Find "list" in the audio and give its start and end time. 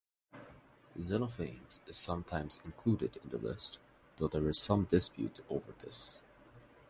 3.37-3.77